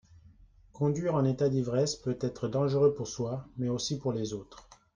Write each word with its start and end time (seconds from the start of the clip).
Conduire 0.73 1.13
en 1.13 1.25
état 1.25 1.47
d'ivresse 1.47 1.95
peut 2.01 2.17
être 2.21 2.47
dangereux 2.47 2.91
pour 2.95 3.07
soi 3.07 3.45
mais 3.57 3.69
aussi 3.69 3.99
pour 3.99 4.13
les 4.13 4.33
autres. 4.33 4.67